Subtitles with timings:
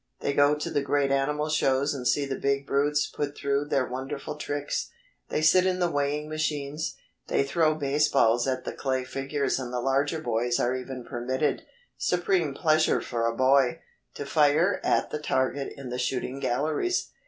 [0.21, 3.85] They go to the great animal shows and see the big brutes put through their
[3.85, 4.89] wonderful tricks.
[5.29, 6.95] They sit in the weighing machines.
[7.27, 11.67] They throw base balls at the clay figures and the larger boys are even permitted
[11.99, 13.81] supreme pleasure for a boy
[14.15, 17.11] to fire at the target in the shooting galleries.